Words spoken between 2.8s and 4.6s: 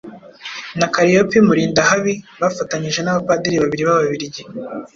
n'Abapadiri babiri b'Ababiligi.